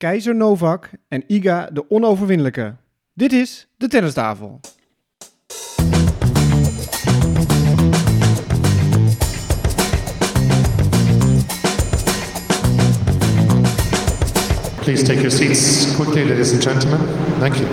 [0.00, 2.74] Keizer Novak en Iga de onoverwinnelijke.
[3.14, 4.60] Dit is de tennistafel.
[14.80, 17.00] Please take your seats quickly, ladies and gentlemen.
[17.38, 17.68] Thank you.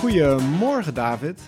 [0.00, 1.40] Goedemorgen David.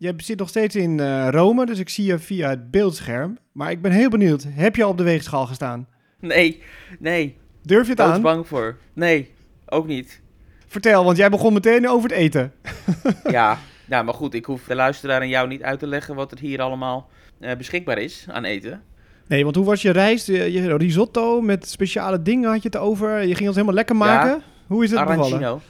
[0.00, 3.38] Je zit nog steeds in eh, Rome, dus ik zie je via het beeldscherm.
[3.52, 5.88] Maar ik ben heel benieuwd, heb je op de weegschaal gestaan?
[6.20, 6.62] Nee,
[6.98, 7.36] nee.
[7.62, 8.22] Durf je het aan?
[8.22, 8.76] bang voor.
[8.92, 9.30] Nee,
[9.66, 10.20] ook niet.
[10.66, 12.52] Vertel, want jij begon meteen over het eten.
[13.30, 16.32] ja, nou, maar goed, ik hoef de luisteraar en jou niet uit te leggen wat
[16.32, 17.08] er hier allemaal
[17.40, 18.82] eh, beschikbaar is aan eten.
[19.26, 20.26] Nee, want hoe was je reis?
[20.26, 23.20] Je, je risotto met speciale dingen had je het over.
[23.20, 24.42] Je ging ons helemaal lekker maken.
[24.66, 25.24] Hoe is het bevallen?
[25.24, 25.60] Arancino.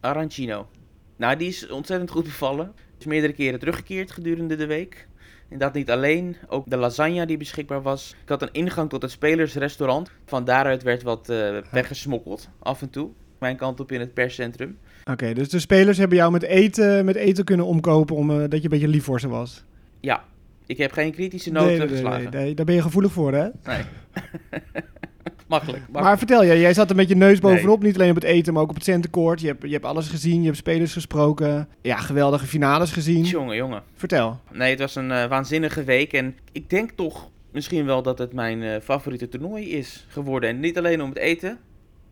[0.00, 0.68] Arancino.
[1.16, 2.74] Nou, die is ontzettend goed bevallen.
[3.04, 5.06] Is meerdere keren teruggekeerd gedurende de week.
[5.48, 8.14] En dat niet alleen, ook de lasagne die beschikbaar was.
[8.22, 10.10] Ik had een ingang tot het spelersrestaurant.
[10.24, 13.10] Van daaruit werd wat eh, weggesmokkeld, af en toe.
[13.38, 14.78] Mijn kant op in het perscentrum.
[15.10, 18.52] Oké, dus de spelers hebben jou met eten, met eten kunnen omkopen om, eh, dat
[18.52, 19.64] je een beetje lief voor ze was.
[20.00, 20.24] Ja,
[20.66, 22.30] ik heb geen kritische noten nee, nee, nee, geslagen.
[22.30, 23.48] nee, nee, daar ben je gevoelig voor, hè?
[23.64, 23.82] Nee.
[25.46, 26.06] makkelijk, makkelijk.
[26.06, 28.52] Maar vertel je, jij zat er met je neus bovenop, niet alleen op het eten,
[28.52, 29.40] maar ook op het centenkoord.
[29.40, 31.68] Je hebt, je hebt alles gezien, je hebt spelers gesproken.
[31.80, 33.24] Ja, geweldige finales gezien.
[33.24, 33.82] Jongen, jongen.
[33.94, 34.40] Vertel.
[34.52, 36.12] Nee, het was een eh, waanzinnige week.
[36.12, 40.50] En ik denk toch misschien wel dat het mijn eh, favoriete toernooi is geworden.
[40.50, 41.58] En niet alleen om het eten.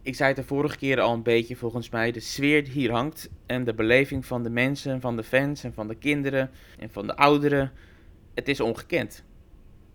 [0.03, 2.13] Ik zei het de vorige keer al een beetje, volgens mij.
[2.13, 3.31] De sfeer die hier hangt.
[3.47, 7.07] En de beleving van de mensen, van de fans en van de kinderen en van
[7.07, 7.73] de ouderen.
[8.35, 9.25] Het is ongekend.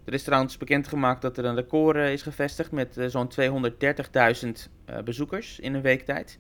[0.08, 4.50] Er is trouwens bekendgemaakt dat er een record eh, is gevestigd met eh, zo'n 230.000
[4.86, 6.40] eh, bezoekers in een week tijd.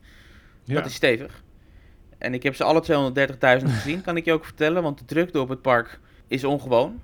[0.65, 1.43] Dat is stevig.
[2.17, 3.11] En ik heb ze alle
[3.61, 4.83] 230.000 gezien, kan ik je ook vertellen.
[4.83, 7.01] Want de drukte op het park is ongewoon.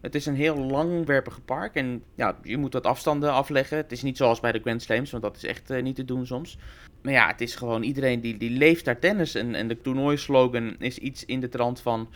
[0.00, 1.74] Het is een heel langwerpig park.
[1.74, 3.76] En ja, je moet wat afstanden afleggen.
[3.76, 6.26] Het is niet zoals bij de Grand Slams, want dat is echt niet te doen
[6.26, 6.58] soms.
[7.02, 9.34] Maar ja, het is gewoon iedereen die, die leeft daar tennis.
[9.34, 12.08] En, en de toernooislogan is iets in de trant van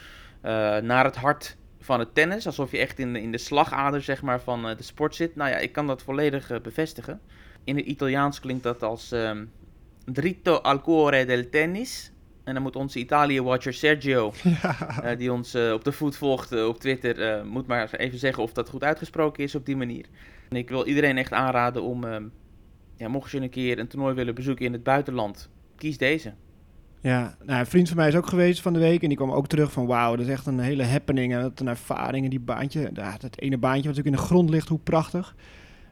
[0.83, 1.57] naar het hart
[1.87, 2.47] van het tennis.
[2.47, 5.37] Alsof je echt in de, in de slagader zeg maar, van eh, de sport zit.
[5.37, 7.21] Nou ja, ik kan dat volledig eh, bevestigen.
[7.65, 9.45] In het Italiaans klinkt dat als ehm,
[10.05, 12.11] dritto al cuore del tennis.
[12.45, 14.33] En dan moet onze Italië-watcher Sergio,
[15.03, 18.69] eh, die ons op de voet volgt op Twitter, moet maar even zeggen of dat
[18.69, 20.07] goed uitgesproken is op die manier.
[20.49, 22.25] En ik wil iedereen echt aanraden om, ehm,
[22.97, 26.35] ja, mocht je een keer een toernooi willen bezoeken in het buitenland, kies deze.
[27.01, 29.31] Ja, nou, een vriend van mij is ook geweest van de week en die kwam
[29.31, 32.31] ook terug van wauw, dat is echt een hele happening en wat een ervaring en
[32.31, 35.35] die baantje, dat ene baantje wat natuurlijk in de grond ligt, hoe prachtig.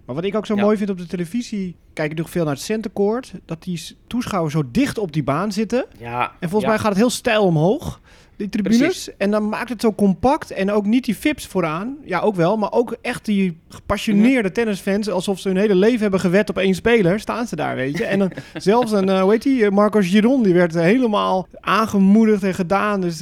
[0.06, 0.62] Maar wat ik ook zo Ja.
[0.62, 4.54] mooi vind op de televisie, kijk ik nog veel naar het centercourt, dat die toeschouwers
[4.54, 5.84] zo dicht op die baan zitten.
[5.98, 8.00] Ja, En volgens ja, mij gaat het heel stijl omhoog,
[8.36, 8.78] die tribunes.
[8.78, 9.10] Precies.
[9.16, 11.96] En dan maakt het zo compact en ook niet die fips vooraan.
[12.04, 14.52] Ja, ook wel, maar ook echt die gepassioneerde Mhm.
[14.52, 17.98] tennisfans, alsof ze hun hele leven hebben gewet op één speler, staan ze daar, weet
[17.98, 18.04] je.
[18.04, 21.46] En dan zelfs een, eh, hoe heet die, eh, Marcos Giron, die werd eh, helemaal
[21.60, 23.00] aangemoedigd en gedaan.
[23.00, 23.18] Dus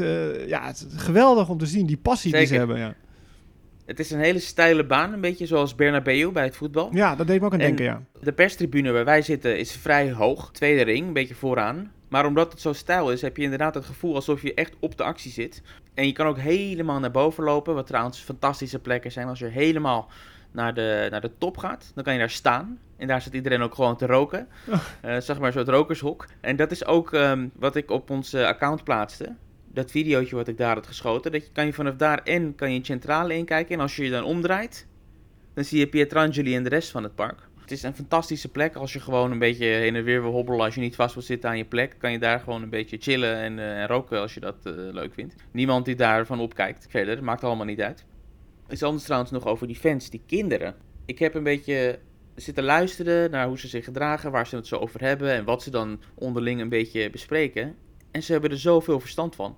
[0.46, 2.78] ja, het is geweldig om te zien, die passie die ze hebben.
[2.78, 2.94] Ja.
[3.86, 6.88] Het is een hele steile baan, een beetje zoals Bernabeu bij het voetbal.
[6.92, 8.02] ja, dat deed me ook aan En- denken, ja.
[8.20, 11.92] De perstribune waar wij zitten is vrij hoog, tweede ring, een beetje vooraan.
[12.08, 14.96] Maar omdat het zo stijl is, heb je inderdaad het gevoel alsof je echt op
[14.96, 15.62] de actie zit.
[15.94, 19.28] En je kan ook helemaal naar boven lopen, wat trouwens fantastische plekken zijn.
[19.28, 20.08] Als je helemaal
[20.50, 22.78] naar de, naar de top gaat, dan kan je daar staan.
[22.96, 24.48] En daar zit iedereen ook gewoon te roken.
[25.00, 26.26] Eh, zeg maar een soort rokershok.
[26.40, 29.34] En dat is ook ehm, wat ik op ons eh, account plaatste.
[29.72, 31.32] Dat videootje wat ik daar had geschoten.
[31.32, 33.74] Dat je, kan je vanaf daar en kan je in centrale inkijken.
[33.74, 34.86] En als je je dan omdraait,
[35.54, 37.48] dan zie je Pietrangeli en de rest van het park.
[37.60, 40.60] Het is een fantastische plek als je gewoon een beetje heen en weer wil hobbelen.
[40.60, 42.96] Als je niet vast wil zitten aan je plek, kan je daar gewoon een beetje
[43.00, 45.34] chillen en, eh, en roken als je dat eh, leuk vindt.
[45.52, 46.86] Niemand die daarvan opkijkt.
[46.88, 48.04] Verder, maakt allemaal niet uit.
[48.70, 50.74] Iets anders trouwens nog over die fans, die kinderen.
[51.06, 51.98] Ik heb een beetje
[52.34, 55.62] zitten luisteren naar hoe ze zich gedragen, waar ze het zo over hebben en wat
[55.62, 57.76] ze dan onderling een beetje bespreken.
[58.12, 59.56] En ze hebben er zoveel verstand van.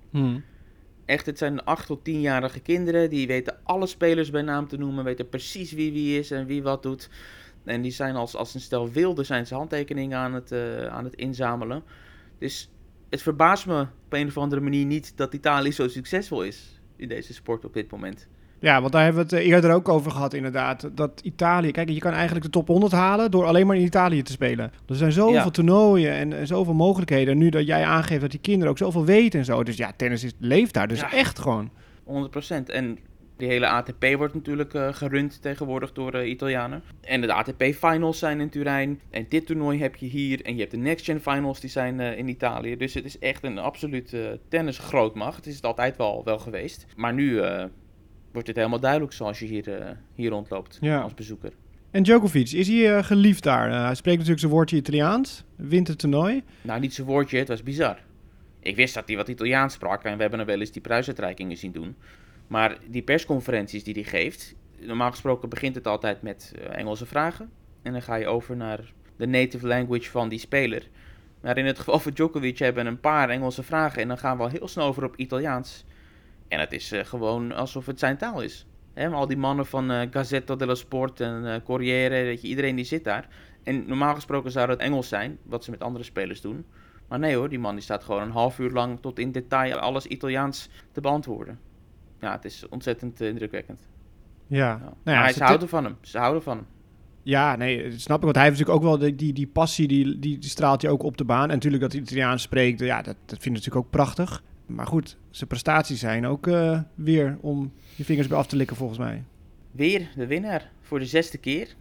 [1.05, 3.09] Echt, het zijn 8 tot 10-jarige kinderen.
[3.09, 5.03] Die weten alle spelers bij naam te noemen.
[5.03, 7.09] Weten precies wie wie is en wie wat doet.
[7.63, 11.03] En die zijn als, als een stel wilden zijn ze handtekeningen aan het, eh, aan
[11.03, 11.83] het inzamelen.
[12.37, 12.69] Dus
[13.09, 17.07] het verbaast me op een of andere manier niet dat Italië zo succesvol is in
[17.07, 18.27] deze sport op dit moment.
[18.59, 20.89] Ja, want daar hebben we het eh, eerder ook over gehad, inderdaad.
[20.95, 24.21] Dat Italië, kijk, je kan eigenlijk de top 100 halen door alleen maar in Italië
[24.21, 24.71] te spelen.
[24.87, 25.49] Er zijn zoveel Ja.
[25.49, 27.33] toernooien en, en zoveel mogelijkheden.
[27.33, 29.63] En nu dat jij aangeeft dat die kinderen ook zoveel weten en zo.
[29.63, 31.11] Dus ja, tennis is, leeft daar dus Ja.
[31.11, 31.69] echt gewoon.
[32.03, 32.69] 100%.
[32.69, 32.97] En
[33.37, 36.83] die hele ATP wordt natuurlijk eh, gerund tegenwoordig door de Italianen.
[37.01, 38.99] En de ATP-finals zijn in Turijn.
[39.09, 40.41] En dit toernooi heb je hier.
[40.45, 42.77] En je hebt de Next Gen Finals, die zijn eh, in Italië.
[42.77, 44.19] Dus het is echt een absoluut eh
[44.49, 45.35] tennisgrootmacht.
[45.35, 46.85] Het is het altijd wel, wel geweest.
[46.95, 47.63] Maar nu, eh,
[48.35, 51.01] wordt het helemaal duidelijk zoals je hier, eh, hier rondloopt Ja.
[51.01, 51.51] als bezoeker.
[51.91, 53.69] En Djokovic, is hij eh, geliefd daar?
[53.71, 56.43] Eh, hij spreekt natuurlijk zijn woordje Italiaans, wint het toernooi.
[56.61, 57.97] Nou, niet zijn woordje, het was bizar.
[58.59, 61.57] Ik wist dat hij wat Italiaans sprak en we hebben hem wel eens die prijsuitreikingen
[61.57, 61.95] zien doen.
[62.47, 67.49] Maar die persconferenties die hij geeft, normaal gesproken begint het altijd met Engelse vragen.
[67.81, 68.79] En dan ga je over naar
[69.17, 70.87] de native language van die speler.
[71.41, 74.37] Maar in het geval van Djokovic hebben we een paar Engelse vragen en dan gaan
[74.37, 75.85] we al heel snel over op Italiaans.
[76.47, 78.65] En het is eh, gewoon alsof het zijn taal is.
[78.95, 82.75] Maar al die mannen van eh Gazzetta dello Sport en eh Corriere, weet je, iedereen
[82.75, 83.27] die zit daar.
[83.63, 86.65] En normaal gesproken zou het Engels zijn, wat ze met andere spelers doen.
[87.07, 89.77] Maar nee hoor, die man die staat gewoon een half uur lang tot in detail
[89.77, 91.59] alles Italiaans te beantwoorden.
[92.19, 93.79] Ja, het is ontzettend indrukwekkend.
[94.47, 94.77] Ja, Ja.
[94.77, 95.97] Nou maar ja, hij- ze ze houden van hem.
[96.01, 96.65] Ze houden van hem.
[97.23, 98.23] Ja, nee, dat snap ik.
[98.23, 100.91] Want hij heeft natuurlijk ook wel die, die, die passie, die, die, die straalt hij
[100.91, 101.43] ook op de baan.
[101.49, 104.43] En natuurlijk dat hij Italiaans spreekt, ja, dat, dat vind ik natuurlijk ook prachtig.
[104.65, 108.75] Maar goed, zijn prestaties zijn ook eh, weer om je vingers bij af te likken
[108.75, 109.23] volgens mij.
[109.71, 111.75] Weer de winnaar voor de zesde keer.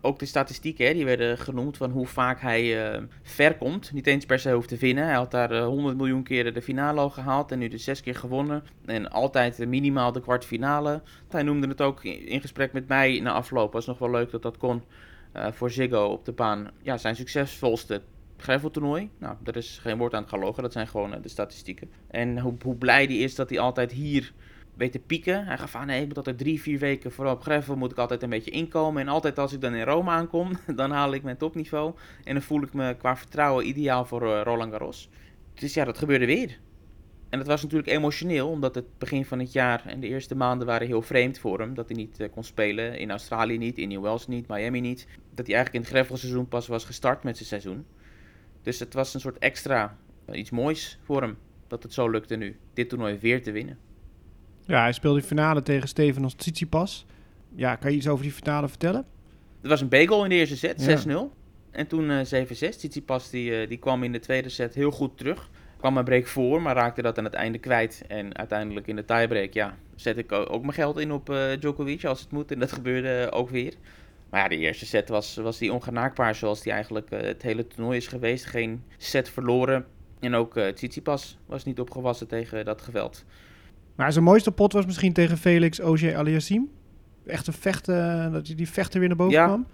[0.00, 3.92] Ook de statistieken hè, die werden genoemd van hoe vaak hij eh, ver komt.
[3.92, 5.04] Niet eens per se hoeft te winnen.
[5.04, 8.00] Hij had daar eh, 100 miljoen keren de finale al gehaald en nu de zes
[8.00, 8.62] keer gewonnen.
[8.84, 11.02] En altijd eh, minimaal de kwartfinale.
[11.28, 13.72] Hij noemde het ook in gesprek met mij na afloop.
[13.72, 14.82] Was nog wel leuk dat dat kon
[15.32, 16.70] eh, voor Ziggo op de baan.
[16.82, 18.02] Ja, zijn succesvolste
[18.42, 19.10] graveltoernooi.
[19.18, 20.62] Nou, daar is geen woord aan het gelogen.
[20.62, 21.90] Dat zijn gewoon eh, de statistieken.
[22.10, 24.32] En hoe, hoe blij hij is dat hij altijd hier
[24.80, 25.46] weet te pieken.
[25.46, 27.98] Hij gaf aan, nee, ik moet altijd drie, vier weken vooral op gravel moet ik
[27.98, 29.02] altijd een beetje inkomen.
[29.02, 31.94] En altijd als ik dan in Rome aankom, dan haal ik mijn topniveau.
[32.24, 35.08] En dan voel ik me qua vertrouwen ideaal voor eh, Roland Garros.
[35.54, 36.58] Dus ja, dat gebeurde weer.
[37.28, 40.66] En dat was natuurlijk emotioneel, omdat het begin van het jaar en de eerste maanden
[40.66, 41.74] waren heel vreemd voor hem.
[41.74, 45.06] Dat hij niet eh, kon spelen, in Australië niet, in New Wales niet, Miami niet.
[45.34, 47.86] Dat hij eigenlijk in het gravelseizoen pas was gestart met zijn seizoen.
[48.62, 51.36] Dus het was een soort extra, eh, iets moois voor hem,
[51.68, 53.78] dat het zo lukte nu, dit toernooi weer te winnen.
[54.66, 57.06] Ja, hij speelde de finale tegen Stefanos Tsitsipas.
[57.54, 59.04] Ja, kan je iets over die finale vertellen?
[59.60, 60.84] Het was een bagel in de eerste set, Ja.
[60.86, 61.32] 6-0.
[61.70, 62.76] En toen eh 7-6.
[62.76, 65.50] Tsitsipas die, eh, die kwam in de tweede set heel goed terug.
[65.76, 68.04] Kwam een break voor, maar raakte dat aan het einde kwijt.
[68.08, 72.04] En uiteindelijk in de tiebreak, ja, zet ik ook mijn geld in op eh, Djokovic
[72.04, 72.52] als het moet.
[72.52, 73.74] En dat gebeurde ook weer.
[74.30, 77.66] Maar ja, de eerste set was, was die ongenaakbaar zoals die eigenlijk eh, het hele
[77.66, 78.44] toernooi is geweest.
[78.46, 79.86] Geen set verloren.
[80.20, 83.24] En ook eh Tsitsipas was niet opgewassen tegen dat geweld.
[83.94, 86.66] Maar zijn mooiste pot was misschien tegen Felix Auger Aliassime.
[87.26, 89.46] Echt een vechten, dat hij die vechter weer naar boven Ja.
[89.46, 89.66] kwam.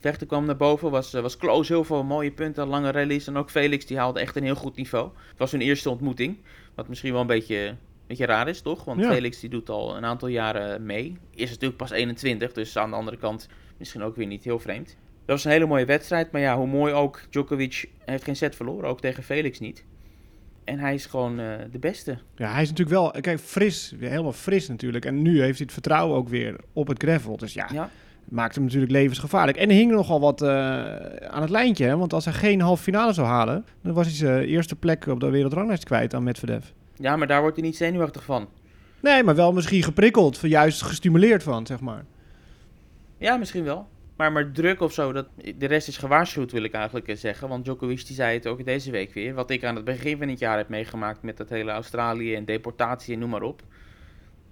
[0.00, 3.26] Vechten kwam naar boven, was, eh, was close, heel veel mooie punten, lange rallies.
[3.26, 5.10] En ook Felix die haalde echt een heel goed niveau.
[5.28, 6.36] Het was hun eerste ontmoeting,
[6.74, 7.74] wat misschien wel een beetje,
[8.16, 8.84] beetje raar is, toch?
[8.84, 9.12] Want Ja.
[9.12, 11.16] Felix die doet al een aantal jaren mee.
[11.34, 13.48] Is natuurlijk pas 21, dus aan de andere kant
[13.78, 14.86] misschien ook weer niet heel vreemd.
[14.86, 18.56] Dat was een hele mooie wedstrijd, maar ja, hoe mooi ook, Djokovic heeft geen set
[18.56, 19.84] verloren, ook tegen Felix niet.
[20.64, 22.18] En hij is gewoon eh, de beste.
[22.36, 25.04] Ja, hij is natuurlijk wel, kijk, fris, helemaal fris natuurlijk.
[25.04, 27.36] En nu heeft hij het vertrouwen ook weer op het gravel.
[27.36, 27.90] Dus ja, Ja.
[28.28, 29.58] maakt hem natuurlijk levensgevaarlijk.
[29.58, 30.48] En er hing nogal wat eh,
[31.26, 31.96] aan het lijntje, hè?
[31.96, 35.20] want als hij geen halve finale zou halen, dan was hij zijn eerste plek op
[35.20, 36.64] de wereldranglijst kwijt aan Medvedev.
[37.00, 38.48] Ja, maar daar wordt hij niet zenuwachtig van.
[39.00, 42.04] Nee, maar wel misschien geprikkeld, juist gestimuleerd van, zeg maar.
[43.18, 43.88] Ja, misschien wel.
[44.16, 45.26] Maar, maar druk of zo, dat,
[45.56, 47.48] de rest is gewaarschuwd, wil ik eigenlijk eh, zeggen.
[47.48, 49.34] Want Djokovic die zei het ook deze week weer.
[49.34, 52.44] Wat ik aan het begin van het jaar heb meegemaakt met dat hele Australië en
[52.44, 53.62] deportatie en noem maar op.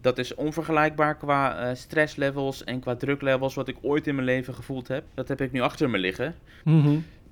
[0.00, 4.54] Dat is onvergelijkbaar qua eh, stresslevels en qua druklevels wat ik ooit in mijn leven
[4.54, 5.04] gevoeld heb.
[5.14, 6.34] Dat heb ik nu achter me liggen.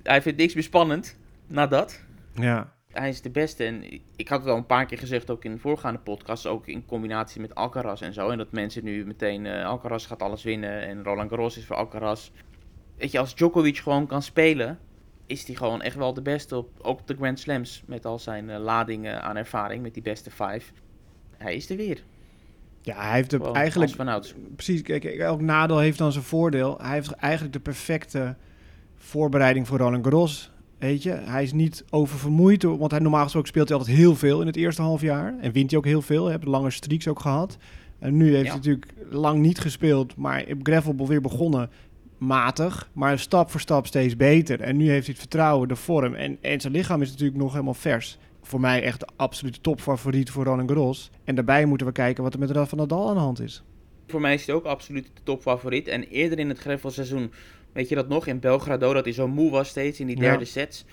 [0.03, 2.03] Hij vindt niks meer spannend na dat.
[2.33, 2.76] Ja.
[2.99, 3.83] Hij is de beste en
[4.15, 6.85] ik had het al een paar keer gezegd, ook in de voorgaande podcast, ook in
[6.85, 8.29] combinatie met Alcaraz en zo.
[8.29, 11.75] En dat mensen nu meteen, eh, Alcaraz gaat alles winnen en Roland Garros is voor
[11.75, 12.31] Alcaraz.
[12.97, 14.79] Weet je, als Djokovic gewoon kan spelen,
[15.25, 17.83] is hij gewoon echt wel de beste op, ook op de Grand Slams.
[17.85, 20.73] Met al zijn eh, ladingen aan ervaring, met die beste vijf.
[21.37, 22.03] Hij is er weer.
[22.81, 23.95] Ja, hij heeft de, eigenlijk...
[24.55, 26.77] Precies, kijk, elk nadeel heeft dan zijn voordeel.
[26.81, 28.35] Hij heeft eigenlijk de perfecte
[28.95, 30.51] voorbereiding voor Roland Garros.
[30.79, 34.41] Weet je, hij is niet oververmoeid, want hij normaal gesproken speelt hij altijd heel veel
[34.41, 35.35] in het eerste half jaar.
[35.41, 37.57] En wint hij ook heel veel, hij heeft lange streaks ook gehad.
[37.99, 38.47] En nu heeft Ja.
[38.47, 41.69] hij natuurlijk lang niet gespeeld, maar op gravel weer begonnen
[42.17, 44.61] matig, maar stap voor stap steeds beter.
[44.61, 47.51] En nu heeft hij het vertrouwen, de vorm en, en zijn lichaam is natuurlijk nog
[47.51, 48.17] helemaal vers.
[48.41, 51.09] Voor mij echt de absolute topfavoriet voor Roland Garros.
[51.23, 53.63] En daarbij moeten we kijken wat er met Rafa Nadal aan de hand is.
[54.07, 55.87] Voor mij is hij ook absoluut de topfavoriet.
[55.87, 57.31] En eerder in het gravelseizoen,
[57.77, 60.21] weet je dat nog, in Belgrado, dat hij zo moe was steeds in die Ja.
[60.21, 60.85] derde sets.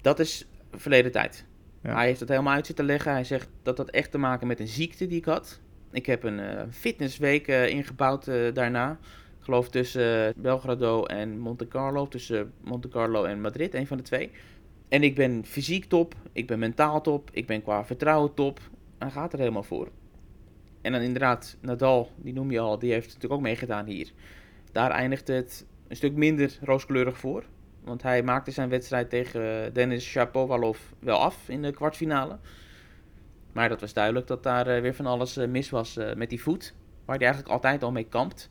[0.00, 1.44] Dat is verleden tijd.
[1.82, 1.94] Ja.
[1.94, 3.12] Hij heeft het helemaal uit zitten leggen.
[3.12, 5.60] Hij zegt dat dat echt te maken met een ziekte die ik had.
[5.90, 8.90] Ik heb een eh, fitnessweek eh, ingebouwd eh, daarna.
[9.38, 12.08] Ik geloof tussen Belgrado en Monte Carlo.
[12.08, 14.30] Tussen Monte Carlo en Madrid, een van de twee.
[14.88, 16.14] En ik ben fysiek top.
[16.32, 17.30] Ik ben mentaal top.
[17.32, 18.60] Ik ben qua vertrouwen top.
[18.98, 19.88] Hij gaat er helemaal voor.
[20.80, 24.12] En dan inderdaad, Nadal, die noem je al, die heeft natuurlijk ook meegedaan hier.
[24.72, 27.44] Daar eindigde het een stuk minder rooskleurig voor.
[27.84, 32.38] Want hij maakte zijn wedstrijd tegen Dennis Shapovalov wel af in de kwartfinale.
[33.52, 36.30] Maar dat was duidelijk dat daar eh, weer van alles eh, mis was eh, met
[36.30, 36.74] die voet.
[37.04, 38.50] Waar hij eigenlijk altijd al mee kampt.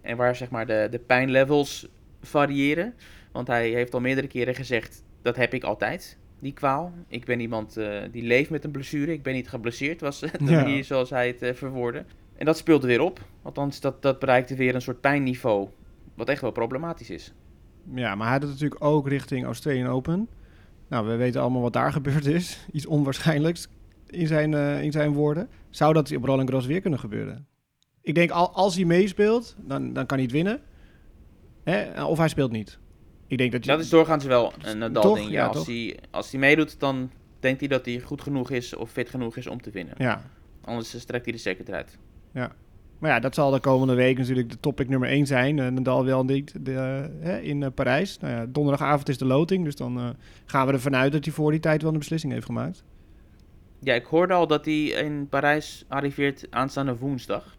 [0.00, 1.88] En waar zeg maar de, de pijnlevels
[2.22, 2.94] variëren.
[3.32, 6.92] Want hij heeft al meerdere keren gezegd, dat heb ik altijd, die kwaal.
[7.08, 7.78] Ik ben iemand
[8.10, 9.12] die leeft met een blessure.
[9.12, 10.60] Ik ben niet geblesseerd, was de Ja.
[10.62, 12.04] manier zoals hij het uh, verwoordde.
[12.36, 13.20] En dat speelde weer op.
[13.42, 15.68] Althans, dat, dat bereikte weer een soort pijnniveau.
[16.14, 17.32] Wat echt wel problematisch is.
[17.94, 20.28] Ja, maar hij had het natuurlijk ook richting Australian Open.
[20.88, 22.66] Nou, we weten allemaal wat daar gebeurd is.
[22.72, 23.68] Iets onwaarschijnlijks
[24.06, 25.48] in zijn, eh, in zijn woorden.
[25.70, 27.46] Zou dat op Roland Garros weer kunnen gebeuren?
[28.00, 30.60] Ik denk, al, als hij meespeelt, dan, dan kan hij het winnen.
[31.64, 32.04] Hè?
[32.04, 32.78] Of hij speelt niet.
[33.26, 35.26] Ik denk dat, je, Dat is doorgaans wel een Nadal ding.
[35.26, 38.74] Ja, Ja, als, hij, als hij meedoet, dan denkt hij dat hij goed genoeg is
[38.74, 39.94] of fit genoeg is om te winnen.
[39.98, 40.22] Ja.
[40.64, 41.98] Anders strekt hij de zeker eruit.
[43.02, 45.58] Maar ja, dat zal de komende week natuurlijk de topic nummer 1 zijn.
[45.58, 48.18] Eh, Nadal wel niet de, eh, in eh, Parijs.
[48.18, 49.64] Nou ja, donderdagavond is de loting.
[49.64, 52.46] Dus dan gaan we ervan uit dat hij voor die tijd wel een beslissing heeft
[52.46, 52.84] gemaakt.
[53.80, 57.56] Ja, ik hoorde al dat hij in Parijs arriveert aanstaande woensdag.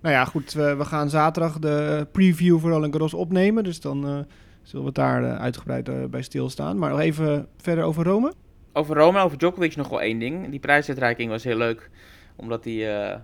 [0.00, 0.52] Nou ja, goed.
[0.52, 3.64] We, we gaan zaterdag de preview voor Roland Garros opnemen.
[3.64, 4.26] Dus dan
[4.62, 6.78] zullen we het daar uitgebreid bij stilstaan.
[6.78, 8.32] Maar nog even verder over Rome.
[8.72, 10.50] Over Roma, over Djokovic nog wel één ding.
[10.50, 11.90] Die prijsuitreiking was heel leuk,
[12.36, 13.20] omdat hij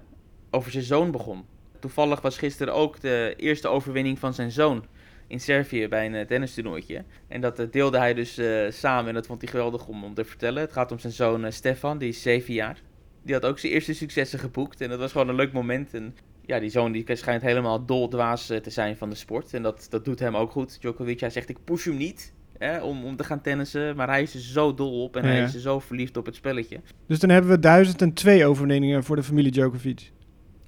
[0.59, 1.45] over zijn zoon begon.
[1.81, 4.85] Toevallig was gisteren ook de eerste overwinning van zijn zoon
[5.27, 7.05] in Servië bij een uh, tennistoernooitje.
[7.29, 10.15] En dat eh, deelde hij dus eh, samen en dat vond hij geweldig om, om
[10.15, 10.63] te vertellen.
[10.63, 12.83] Het gaat om zijn zoon eh, Stefan, die is zeven jaar.
[13.23, 15.95] Die had ook zijn eerste successen geboekt en dat was gewoon een leuk moment.
[15.95, 16.15] En
[16.49, 19.55] ja, die zoon die schijnt helemaal doldwaas eh, te zijn van de sport.
[19.55, 20.81] En dat, dat doet hem ook goed.
[20.81, 23.97] Djokovic, hij zegt ik push hem niet hè, om, om te gaan tennissen.
[23.97, 25.29] Maar hij is er zo dol op en Ja.
[25.29, 26.81] hij is er zo verliefd op het spelletje.
[27.07, 30.13] Dus dan hebben we 1002 overwinningen voor de familie Djokovic.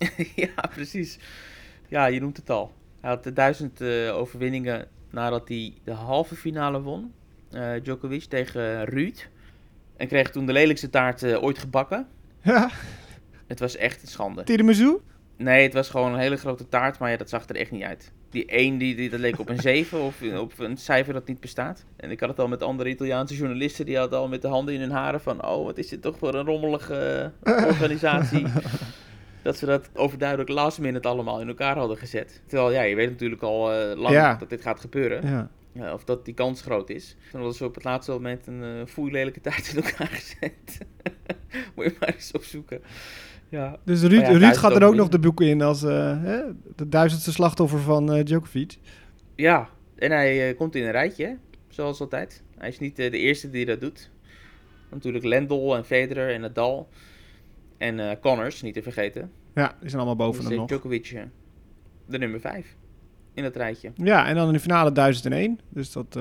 [0.45, 1.19] ja, precies.
[1.88, 2.73] Ja, je noemt het al.
[3.00, 7.12] Hij had de duizend eh, overwinningen nadat hij de halve finale won.
[7.50, 9.28] eh, Djokovic tegen Ruud.
[9.97, 12.07] En kreeg toen de lelijkste taart eh, ooit gebakken.
[12.42, 12.71] Ja,
[13.47, 14.42] Het was echt een schande.
[14.42, 14.97] tiramisu?
[15.37, 17.83] Nee, het was gewoon een hele grote taart, maar ja, dat zag er echt niet
[17.83, 18.12] uit.
[18.30, 21.40] Die 1, die, die, dat leek op een 7 of op een cijfer dat niet
[21.40, 21.85] bestaat.
[21.97, 24.75] En ik had het al met andere Italiaanse journalisten, die hadden al met de handen
[24.75, 25.47] in hun haren van...
[25.47, 28.47] Oh, wat is dit toch voor een rommelige eh, organisatie.
[29.42, 32.42] Dat ze dat overduidelijk last minute allemaal in elkaar hadden gezet.
[32.47, 34.35] Terwijl, ja, je weet natuurlijk al eh, lang Ja.
[34.35, 35.28] dat dit gaat gebeuren.
[35.28, 35.50] Ja.
[35.73, 37.16] Ja, of dat die kans groot is.
[37.30, 40.78] Toen hadden ze op het laatste moment een uh, foeilelijke taart in elkaar gezet.
[41.75, 42.80] Moet je maar eens opzoeken.
[43.49, 43.78] Ja.
[43.85, 46.40] Dus Ruud, ja, Ruud gaat er ook nog de boeken in als eh, hè,
[46.76, 48.76] de duizendste slachtoffer van eh, Djokovic.
[49.35, 51.35] Ja, en hij komt in een rijtje, hè,
[51.68, 52.42] zoals altijd.
[52.59, 54.11] Hij is niet de eerste die dat doet.
[54.90, 56.88] Natuurlijk Lendl en Federer en Nadal.
[57.80, 59.30] En eh Connors, niet te vergeten.
[59.54, 60.68] Ja, die zijn allemaal boven Dus, hem eh, nog.
[60.68, 61.22] Djokovic eh,
[62.06, 62.76] de nummer 5
[63.34, 63.92] in dat rijtje.
[63.94, 65.58] Ja, en dan in de finale 1001.
[65.68, 66.18] Dus dat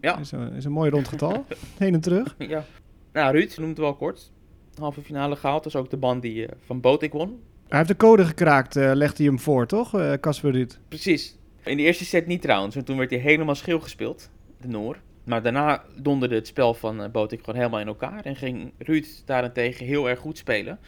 [0.00, 0.18] Ja.
[0.18, 1.46] is, een, is een mooi rond getal.
[1.78, 2.34] Heen en terug.
[2.38, 2.64] ja.
[3.12, 4.32] Nou, Ruud noemt het wel kort.
[4.78, 5.62] Halve finale gehaald.
[5.64, 7.40] Dat is ook de band die eh, van Botik won.
[7.68, 10.16] Hij heeft de code gekraakt, eh legde hij hem voor, toch?
[10.20, 10.78] Casper Ruud.
[10.88, 11.36] Precies.
[11.64, 14.96] In de eerste set niet trouwens, want toen werd hij helemaal schil gespeeld, de Noor.
[15.26, 19.06] Maar daarna donderde het spel van eh, Botik gewoon helemaal in elkaar en ging Ruud
[19.24, 20.78] daarentegen heel erg goed spelen.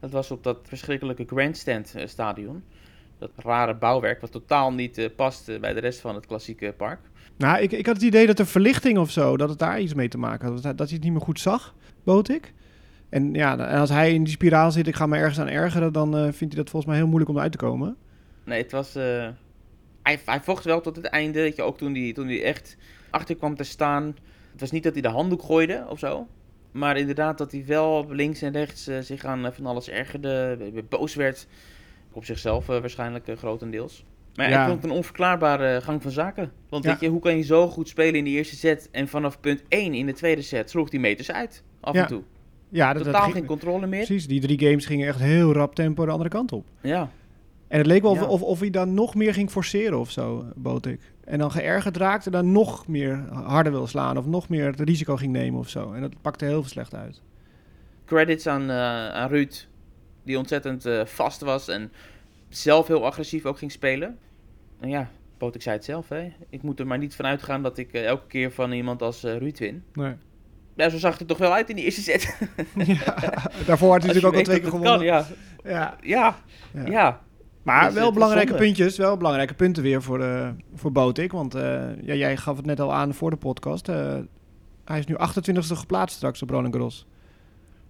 [0.00, 2.62] Dat was op dat verschrikkelijke Grandstand eh, stadion.
[3.18, 7.00] Dat rare bouwwerk wat totaal niet eh, past bij de rest van het klassieke park.
[7.36, 9.94] Nou, ik, ik had het idee dat de verlichting of zo, dat het daar iets
[9.94, 10.54] mee te maken had.
[10.54, 11.74] Dat, hij- dat hij het niet meer goed zag,
[12.04, 12.52] bood ik.
[13.08, 15.92] En ja, en als hij in die spiraal zit, ik ga me ergens aan ergeren,
[15.92, 17.96] dan vindt hij dat volgens mij heel moeilijk om eruit te komen.
[18.44, 18.94] Nee, het was...
[18.94, 22.76] hij, hij vocht wel tot het einde, weet je, ook toen hij, toen hij echt
[23.16, 24.16] achter kwam te staan.
[24.52, 26.26] Het was niet dat hij de handdoek gooide of zo.
[26.72, 30.56] Maar inderdaad dat hij wel links en rechts eh, zich aan eh, van alles ergerde,
[30.72, 31.46] weer boos werd.
[32.12, 34.04] Op zichzelf eh, waarschijnlijk eh, grotendeels.
[34.34, 36.52] Maar ja, ik vond het een onverklaarbare gang van zaken.
[36.68, 36.90] Want Ja.
[36.90, 38.88] weet je, hoe kan je zo goed spelen in de eerste set...
[38.92, 42.08] en vanaf punt 1 in de tweede set sloeg hij meters uit, af Ja, en
[42.08, 42.22] toe.
[42.68, 44.04] Ja, dat, dat Totaal ging- geen controle meer.
[44.04, 46.64] Precies, die drie games gingen echt heel rap tempo de andere kant op.
[46.80, 47.10] Ja,
[47.68, 48.26] En het leek wel of, Ja.
[48.26, 51.00] of, of hij dan nog meer ging forceren of zo, bood ik.
[51.24, 55.16] En dan geërgerd raakte, dan nog meer harder wil slaan of nog meer het risico
[55.16, 55.92] ging nemen of zo.
[55.92, 57.22] En dat pakte heel veel slecht uit.
[58.04, 59.66] credits aan, eh, aan Ruud,
[60.24, 61.92] die ontzettend eh, vast was en
[62.48, 64.18] zelf heel agressief ook ging spelen.
[64.80, 66.32] En ja, Potik zei het zelf, hè.
[66.50, 69.22] Ik moet er maar niet van uitgaan dat ik eh, elke keer van iemand als
[69.22, 69.82] Ruud win.
[69.92, 70.14] Nee.
[70.76, 72.38] Ja, zo zag het er toch wel uit in die eerste set.
[72.74, 73.14] ja,
[73.66, 74.96] daarvoor had hij natuurlijk ook al twee keer gewonnen.
[74.96, 75.26] Kan, ja.
[75.64, 75.96] ja.
[76.02, 76.36] Ja,
[76.72, 76.86] Ja.
[76.86, 77.20] ja.
[77.66, 78.64] Maar Dus wel belangrijke zonde.
[78.64, 81.32] puntjes, wel belangrijke punten weer voor, eh voor Botik.
[81.32, 83.88] Want eh, ja, jij gaf het net al aan voor de podcast.
[83.88, 84.18] eh,
[84.84, 87.06] hij is nu 28e geplaatst straks op Roland Garros.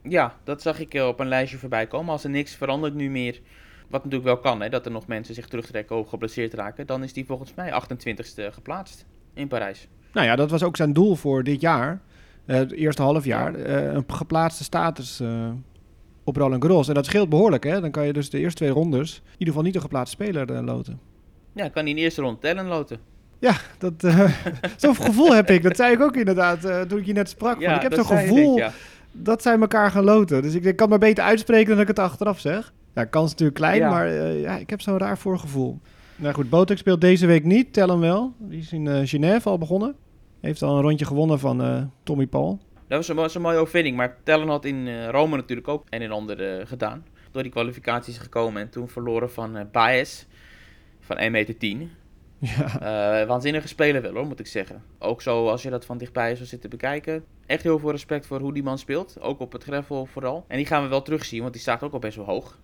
[0.02, 2.12] Ja, dat zag ik eh, op een lijstje voorbij komen.
[2.12, 3.40] Als er niks verandert nu meer,
[3.88, 7.02] wat natuurlijk wel kan, hè, dat er nog mensen zich terugtrekken of geblesseerd raken, dan
[7.02, 9.88] is die volgens mij 28ste geplaatst in Parijs.
[10.12, 12.00] Nou ja, dat was ook zijn doel voor dit jaar.
[12.46, 13.54] Eh, het eerste half jaar.
[13.54, 15.48] eh, een geplaatste status eh,
[16.26, 16.88] op Roland Garros.
[16.88, 17.80] En dat scheelt behoorlijk, hè?
[17.80, 20.52] Dan kan je dus de eerste twee rondes in ieder geval niet een geplaatste speler
[20.52, 21.00] eh, loten.
[21.52, 22.98] Ja, kan hij in de eerste ronde tellen loten.
[23.78, 24.30] Dat, eh,
[24.76, 25.62] Zo'n gevoel heb ik.
[25.62, 27.62] Dat zei ik ook inderdaad eh, toen ik je net sprak.
[27.62, 28.72] van, ik heb zo'n gevoel ja.
[29.12, 30.42] dat zij elkaar gaan loten.
[30.42, 32.72] Dus ik, ik kan maar beter uitspreken dan dat ik het achteraf zeg.
[32.94, 33.90] Ja, kans is natuurlijk klein, Ja.
[33.90, 35.80] maar ja, ik heb zo'n raar voorgevoel.
[36.16, 37.72] Nou goed, Botek speelt deze week niet.
[37.72, 38.32] Tel hem wel.
[38.38, 39.94] Die is in Genève al begonnen.
[40.40, 42.60] Heeft al een rondje gewonnen van Tommy Paul.
[42.88, 45.84] Dat was een, was een mooie overwinning, maar Tellen had in eh, Rome natuurlijk ook
[45.88, 47.06] en ander eh, gedaan.
[47.30, 50.24] Door die kwalificaties gekomen en toen verloren van eh Baez
[51.00, 51.54] van 1,10 meter.
[52.38, 52.80] Ja,
[53.20, 54.82] Eh, waanzinnige speler wel hoor, moet ik zeggen.
[54.98, 57.24] Ook zo als je dat van dichtbij zo zit te bekijken.
[57.46, 59.20] Echt heel veel respect voor hoe die man speelt.
[59.20, 60.44] Ook op het gravel vooral.
[60.48, 62.58] En die gaan we wel terugzien, want die staat ook al best wel hoog.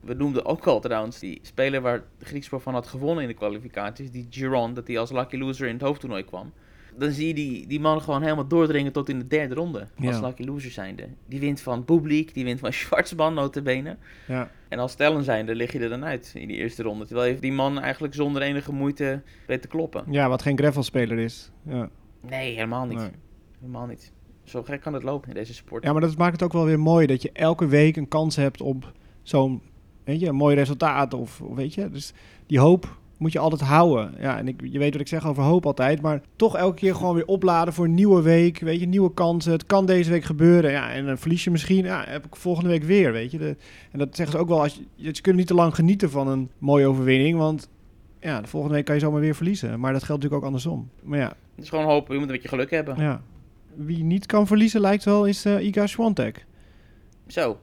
[0.00, 4.10] We noemden ook al trouwens die speler waar Griekspoor van had gewonnen in de kwalificaties.
[4.10, 6.52] Die Giron, dat hij als lucky loser in het hoofdtoernooi kwam.
[6.98, 9.78] Dan zie je die, die man gewoon helemaal doordringen tot in de derde ronde.
[9.80, 10.20] Als Ja.
[10.26, 11.08] lucky loser zijnde.
[11.26, 13.96] Die wint van Bublik, die wint van Schwarzman notabene.
[14.26, 14.50] ja.
[14.68, 17.06] En als Tellen zijnde lig je er dan uit in die eerste ronde.
[17.06, 20.04] Terwijl je die man eigenlijk zonder enige moeite weet te kloppen.
[20.10, 21.50] ja wat geen gravelspeler is.
[21.62, 21.88] Ja.
[22.20, 22.98] Nee, helemaal niet.
[22.98, 23.10] Nee.
[23.60, 24.12] Helemaal niet.
[24.44, 25.84] Zo gek kan het lopen in deze sport.
[25.84, 28.36] ja, maar dat maakt het ook wel weer mooi dat je elke week een kans
[28.36, 29.62] hebt op zo'n
[30.04, 31.14] weet je, een mooi resultaat.
[31.14, 32.12] Of of weet je, dus
[32.46, 34.14] die hoop moet je altijd houden.
[34.20, 36.94] Ja, en ik, je weet wat ik zeg over hoop altijd, maar toch elke keer
[36.94, 38.58] gewoon weer opladen voor een nieuwe week.
[38.58, 39.52] Weet je, nieuwe kansen.
[39.52, 40.70] Het kan deze week gebeuren.
[40.70, 41.84] Ja, en dan verlies je misschien.
[41.84, 43.12] Ja, heb ik volgende week weer.
[43.12, 43.56] Weet je, de,
[43.90, 44.60] en dat zeggen ze ook wel.
[44.62, 47.68] Als je, je kunt niet te lang genieten van een mooie overwinning, want
[48.20, 49.80] ja, de volgende week kan je zomaar weer verliezen.
[49.80, 50.90] Maar dat geldt natuurlijk ook andersom.
[51.02, 52.96] Maar ja, Het is gewoon hopen, je moet een beetje geluk hebben.
[52.98, 53.22] ja.
[53.74, 56.46] wie niet kan verliezen lijkt wel is eh Iga Swiatek.
[57.26, 57.58] Zo.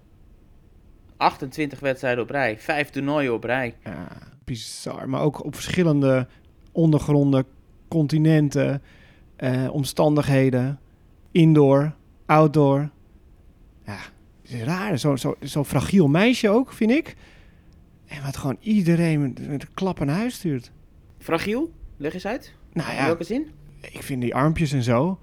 [1.18, 3.76] 28 wedstrijden op rij, 5 toernooien op rij.
[3.84, 4.08] Ja,
[4.46, 5.10] bizar.
[5.10, 6.28] Maar ook op verschillende
[6.72, 7.46] ondergronden,
[7.88, 8.82] continenten,
[9.36, 10.80] eh, omstandigheden.
[11.32, 12.89] Indoor, outdoor.
[13.86, 13.98] Ja,
[14.41, 15.00] het is raar.
[15.00, 17.15] Zo'n zo, zo fragiel meisje ook, vind ik.
[18.06, 20.72] En wat gewoon iedereen met, met een klap naar huis stuurt.
[21.19, 21.72] Fragiel?
[21.98, 22.54] Leg eens uit.
[22.74, 23.48] Nou In ja, welke zin?
[23.82, 25.19] ik vind die armpjes en zo.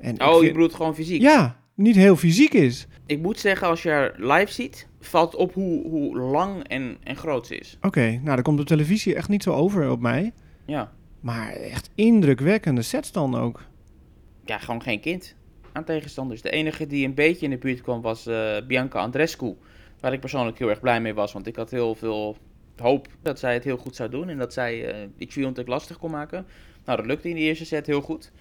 [0.00, 1.20] En Oh, je bedoelt gewoon fysiek.
[1.20, 2.86] Ja, niet heel fysiek is.
[3.06, 7.16] Ik moet zeggen, als je haar live ziet, valt op hoe, hoe lang en, en
[7.16, 7.78] groot ze is.
[7.80, 10.32] Oké, nou, dat komt op televisie echt niet zo over op mij.
[10.64, 10.92] Ja.
[11.20, 13.62] Maar echt indrukwekkende sets dan ook.
[14.44, 15.36] ja, gewoon geen kind
[15.72, 16.42] aan tegenstanders.
[16.42, 19.54] De enige die een beetje in de buurt kwam was eh, Bianca Andrescu.
[20.00, 21.32] Waar ik persoonlijk heel erg blij mee was.
[21.32, 22.36] Want ik had heel veel
[22.76, 24.28] hoop dat zij het heel goed zou doen.
[24.28, 26.46] En dat zij eh die Triontek lastig kon maken.
[26.84, 28.32] Nou, dat lukte in de eerste set heel goed.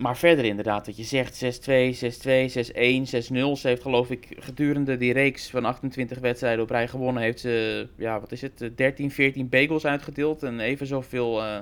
[0.00, 3.52] Maar verder inderdaad, wat je zegt, 6-2, 6-2, 6-1, 6-0.
[3.52, 7.22] Ze heeft geloof ik gedurende die reeks van 28 wedstrijden op rij gewonnen...
[7.22, 10.42] heeft ze, ja, wat is het, eh, 13, 14 bagels uitgedeeld.
[10.42, 11.58] En even zoveel eh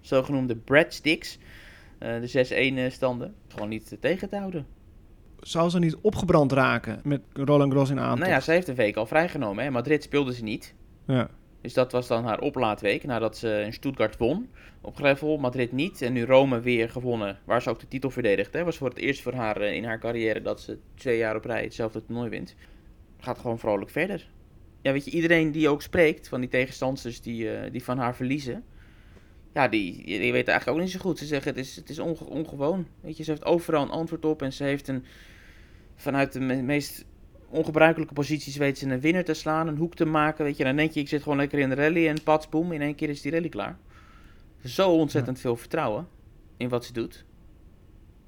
[0.00, 1.38] zogenoemde breadsticks.
[1.98, 3.34] Eh de 6-1 eh, standen.
[3.48, 4.66] Gewoon niet eh, tegen te houden.
[5.40, 8.20] Zou ze niet opgebrand raken met Roland Garros in aantocht?
[8.20, 9.64] Nou ja, ze heeft een week al vrijgenomen.
[9.64, 9.70] Hè?
[9.70, 10.74] Madrid speelde ze niet.
[11.06, 11.30] Ja.
[11.60, 14.48] Dus dat was dan haar oplaadweek nadat ze in Stuttgart won.
[14.80, 16.02] Op gravel, Madrid niet.
[16.02, 18.52] En nu Rome weer gewonnen, waar ze ook de titel verdedigt.
[18.52, 21.36] Het was voor het eerst voor haar eh, in haar carrière dat ze twee jaar
[21.36, 22.54] op rij hetzelfde toernooi wint.
[23.18, 24.30] Gaat gewoon vrolijk verder.
[24.82, 28.14] Ja, weet je, iedereen die ook spreekt van die tegenstanders die, eh, die van haar
[28.16, 28.64] verliezen.
[29.54, 31.18] Ja, die, die weten eigenlijk ook niet zo goed.
[31.18, 32.86] Ze zeggen het is, het is onge- ongewoon.
[33.00, 34.42] Weet je, ze heeft overal een antwoord op.
[34.42, 35.04] En ze heeft een,
[35.96, 37.04] vanuit de me- meest
[37.50, 40.44] ongebruikelijke posities weet ze een winner te slaan, een hoek te maken.
[40.44, 42.72] Weet je, dan denk je, ik zit gewoon lekker in de rally en pats, boem,
[42.72, 43.76] in één keer is die rally klaar.
[44.64, 46.06] Zo ontzettend veel vertrouwen
[46.56, 47.24] in wat ze doet.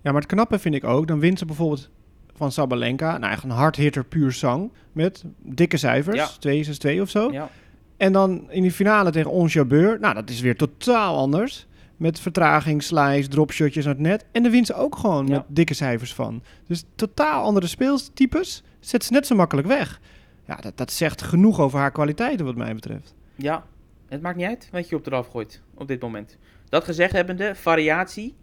[0.03, 1.91] ja, maar het knappe vind ik ook, dan wint ze bijvoorbeeld
[2.35, 6.27] van Sabalenka, nou echt een hardhitter puur zang, met dikke cijfers, Ja.
[6.39, 7.33] 2, 6, 2 of zo.
[7.33, 7.51] Ja,
[7.97, 11.67] En dan in die finale tegen Ons Jabeur, nou dat is weer totaal anders.
[12.01, 14.25] Met vertraging, slice, dropshotjes naar het net.
[14.33, 15.33] En daar wint ze ook gewoon Ja.
[15.33, 16.43] met dikke cijfers van.
[16.67, 20.01] Dus totaal andere speeltypes zet ze net zo makkelijk weg.
[20.47, 23.15] Ja, dat, dat zegt genoeg over haar kwaliteiten wat mij betreft.
[23.35, 23.65] ja,
[24.09, 26.37] het maakt niet uit wat je op eraf gooit op dit moment.
[26.69, 28.35] Dat gezegd hebbende, variatie,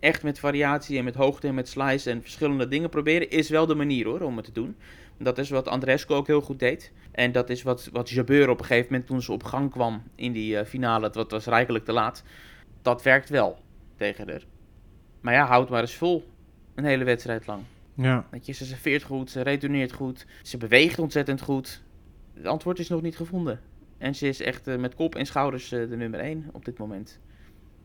[0.00, 3.66] echt met variatie en met hoogte en met slice en verschillende dingen proberen, is wel
[3.66, 4.76] de manier hoor, om het te doen.
[5.18, 6.92] Dat is wat Andrescu ook heel goed deed.
[7.12, 10.02] En dat is wat, wat Jabeur op een gegeven moment toen ze op gang kwam
[10.14, 12.22] in die eh, finale, dat was rijkelijk te laat.
[12.82, 13.58] Dat werkt wel
[13.96, 14.44] tegen haar.
[15.20, 16.28] Maar ja, houd maar eens vol.
[16.74, 17.62] Een hele wedstrijd lang.
[17.94, 18.26] Ja.
[18.30, 21.82] Weet je, ze serveert goed, ze retourneert goed, ze beweegt ontzettend goed.
[22.34, 23.60] Het antwoord is nog niet gevonden.
[23.98, 26.78] En ze is echt eh, met kop en schouders eh, de nummer 1 op dit
[26.78, 27.18] moment.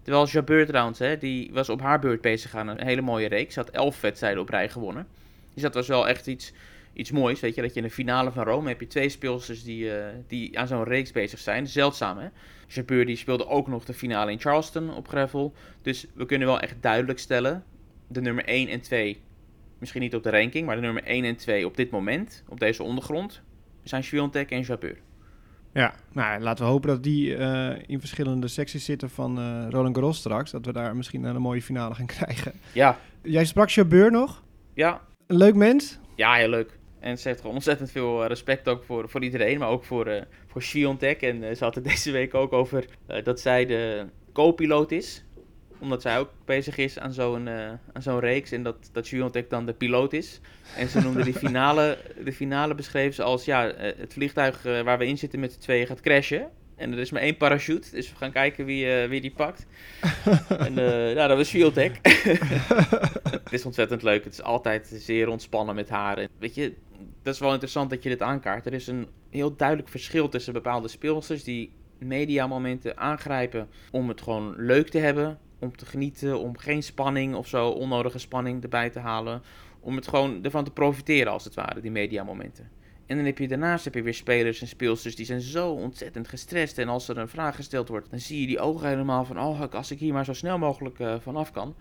[0.01, 3.53] Terwijl Jabeur trouwens, hè, die was op haar beurt bezig aan een hele mooie reeks.
[3.53, 5.07] Ze had elf wedstrijden op rij gewonnen.
[5.53, 6.53] Dus dat was wel echt iets
[6.95, 7.61] iets moois, weet je.
[7.61, 10.67] Dat je in de finale van Rome heb je twee speelsters die, eh, die aan
[10.67, 11.67] zo'n reeks bezig zijn.
[11.67, 12.27] Zeldzaam, hè.
[12.67, 15.53] Jabeur die speelde ook nog de finale in Charleston op gravel.
[15.81, 17.63] Dus we kunnen wel echt duidelijk stellen,
[18.07, 19.21] de nummer 1 en 2,
[19.79, 22.59] misschien niet op de ranking, maar de nummer 1 en 2 op dit moment, op
[22.59, 23.41] deze ondergrond,
[23.83, 24.97] zijn Sviontek en Jabeur.
[25.73, 29.95] Ja, nou, laten we hopen dat die eh, in verschillende secties zitten van eh, Roland
[29.95, 30.51] Garros straks.
[30.51, 32.51] Dat we daar misschien een mooie finale gaan krijgen.
[32.73, 34.43] Ja, Jij sprak Jabeur nog.
[34.73, 35.99] ja, Een leuk mens.
[36.15, 36.77] ja, heel leuk.
[37.05, 40.07] En ze heeft gewoon ontzettend veel eh, respect ook voor, voor iedereen, maar ook voor,
[40.07, 41.21] eh voor Sviontek.
[41.21, 42.85] En eh, ze had het deze week ook over
[43.23, 45.23] dat zij de co-piloot is.
[45.79, 47.49] Omdat zij ook bezig is aan zo'n
[47.93, 50.39] aan zo'n reeks en dat, dat Sviontek dan de piloot is.
[50.77, 55.07] En ze noemde die finale, de finale beschreven ze als, ja, het vliegtuig waar we
[55.07, 56.49] in zitten met z'n tweeën gaat crashen.
[56.75, 59.65] En er is maar één parachute, dus we gaan kijken wie, wie die pakt.
[60.57, 61.99] en nou, dat was Sviontek.
[63.31, 64.23] het is ontzettend leuk.
[64.23, 66.17] Het is altijd zeer ontspannen met haar.
[66.17, 66.73] En weet je,
[67.25, 68.65] dat is wel interessant dat je dit aankaart.
[68.65, 74.53] Er is een heel duidelijk verschil tussen bepaalde speelsters die mediamomenten aangrijpen om het gewoon
[74.57, 78.99] leuk te hebben, om te genieten, om geen spanning of zo, onnodige spanning erbij te
[78.99, 79.41] halen,
[79.79, 82.69] om het gewoon ervan te profiteren als het ware, die mediamomenten.
[83.05, 86.27] En dan heb je daarnaast heb je weer spelers en speelsters die zijn zo ontzettend
[86.27, 86.77] gestrest.
[86.77, 89.39] En als er een vraag gesteld wordt, dan zie je die ogen helemaal van...
[89.39, 91.75] Oh, als ik hier maar zo snel mogelijk eh, vanaf kan.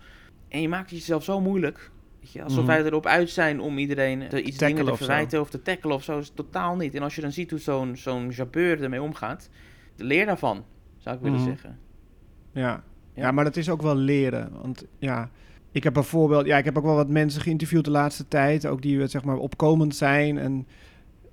[0.47, 1.91] En je maakt het jezelf zo moeilijk.
[2.25, 2.67] Weet je, alsof Mhm.
[2.67, 5.95] wij erop uit zijn om iedereen te, iets Tackelen dingen te verwijten of te tackelen
[5.95, 6.19] of zo.
[6.19, 6.95] is het totaal niet.
[6.95, 9.49] En als je dan ziet hoe zo'n zo'n jabeur ermee omgaat,
[9.95, 10.63] leer daarvan,
[10.97, 11.47] zou ik willen Mhm.
[11.47, 11.77] zeggen.
[12.51, 12.61] Ja.
[12.61, 12.83] Ja.
[13.13, 14.49] ja, maar dat is ook wel leren.
[14.61, 15.29] Want ja,
[15.71, 18.81] ik heb bijvoorbeeld, ja, ik heb ook wel wat mensen geïnterviewd de laatste tijd, ook
[18.81, 20.37] die eh, zeg maar opkomend zijn.
[20.37, 20.67] En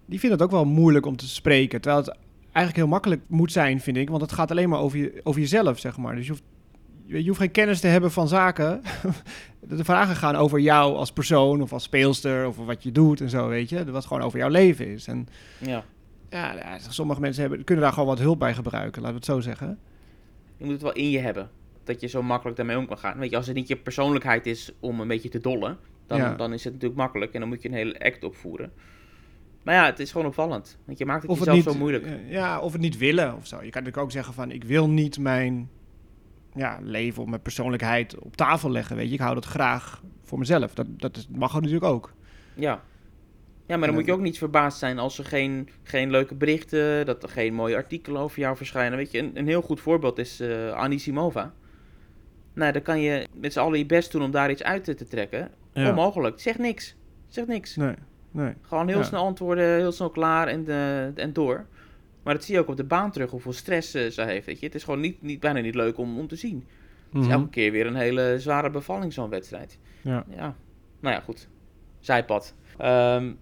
[0.06, 1.80] die vinden het ook wel moeilijk om te spreken.
[1.80, 4.08] Terwijl het eigenlijk heel makkelijk moet zijn, vind ik.
[4.10, 6.14] Want het gaat alleen maar over, je, over jezelf, zeg maar.
[6.14, 6.42] Dus je hoeft,
[7.06, 8.82] je hoeft geen kennis te hebben van zaken.
[9.60, 13.30] De vragen gaan over jou als persoon of als speelster of wat je doet en
[13.30, 13.90] zo, weet je.
[13.90, 15.06] Wat gewoon over jouw leven is.
[15.06, 15.26] En
[15.58, 15.84] Ja.
[16.30, 19.40] ja, sommige mensen hebben, kunnen daar gewoon wat hulp bij gebruiken, laten we het zo
[19.40, 19.78] zeggen.
[20.56, 21.50] Je moet het wel in je hebben.
[21.84, 23.18] Dat je zo makkelijk daarmee om kan gaan.
[23.18, 26.34] Weet je, als het niet je persoonlijkheid is om een beetje te dollen, dan, Ja.
[26.34, 28.72] dan is het natuurlijk makkelijk en dan moet je een hele act opvoeren.
[29.62, 30.78] Maar ja, het is gewoon opvallend.
[30.84, 32.06] Want je maakt het Of het jezelf niet, zo moeilijk.
[32.28, 33.56] Ja, of het niet willen of zo.
[33.56, 35.70] Je kan natuurlijk ook zeggen van, ik wil niet mijn
[36.54, 39.14] ja, leven of mijn persoonlijkheid op tafel leggen, weet je.
[39.14, 40.74] Ik hou dat graag voor mezelf.
[40.74, 42.12] Dat, dat is- mag natuurlijk ook.
[42.54, 42.82] Ja.
[43.66, 47.06] Ja, maar dan moet je ook niet verbaasd zijn als er geen, geen leuke berichten,
[47.06, 48.98] dat er geen mooie artikelen over jou verschijnen.
[48.98, 51.52] Weet je, een, een heel goed voorbeeld is eh Anisimova.
[52.54, 54.94] Nou, dan kan je met z'n allen je best doen om daar iets uit te,
[54.94, 55.50] te trekken.
[55.74, 56.40] Onmogelijk.
[56.40, 56.94] Zeg niks.
[57.28, 57.76] Zeg niks.
[57.76, 57.94] Nee,
[58.30, 58.54] nee.
[58.62, 59.02] Gewoon heel Ja.
[59.04, 61.66] snel antwoorden, heel snel klaar en, eh, en door.
[62.22, 64.46] Maar dat zie je ook op de baan terug, hoeveel stress eh, ze heeft.
[64.46, 64.66] Weet je.
[64.66, 66.66] Het is gewoon niet, niet, bijna niet leuk om, om te zien.
[67.12, 67.30] Het is Mhm.
[67.38, 69.78] elke keer weer een hele zware bevalling, zo'n wedstrijd.
[70.00, 70.24] Ja.
[70.28, 70.56] Ja,
[71.00, 71.48] nou ja, goed.
[72.00, 72.54] Zijpad.
[72.78, 73.32] Ehm,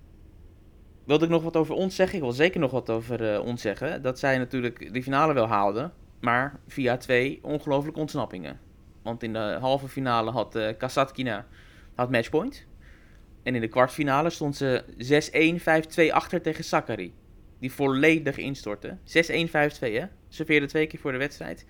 [1.04, 2.16] wilde ik nog wat over ons zeggen?
[2.16, 4.02] Ik wil zeker nog wat over eh, ons zeggen.
[4.02, 8.58] Dat zij natuurlijk die finale wel haalden, maar via twee ongelooflijke ontsnappingen.
[9.02, 11.46] Want in de halve finale had eh Kasatkina
[11.94, 12.66] had matchpoint.
[13.42, 17.12] En in de kwartfinale stond ze 6-1, 5-2 achter tegen Sakari.
[17.60, 18.96] Die volledig instortte.
[19.04, 20.04] 6-1, 5-2 hè.
[20.28, 21.66] Serveerde twee keer voor de wedstrijd.